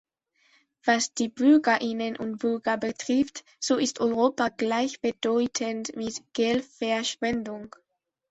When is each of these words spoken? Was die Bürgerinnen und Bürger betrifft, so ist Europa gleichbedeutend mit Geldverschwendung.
Was 0.87 1.13
die 1.13 1.27
Bürgerinnen 1.29 2.17
und 2.17 2.39
Bürger 2.39 2.75
betrifft, 2.75 3.45
so 3.59 3.77
ist 3.77 3.99
Europa 3.99 4.49
gleichbedeutend 4.49 5.95
mit 5.95 6.19
Geldverschwendung. 6.33 7.75